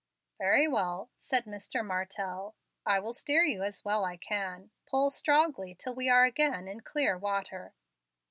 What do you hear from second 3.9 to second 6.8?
as I can. Pull strongly till we are again in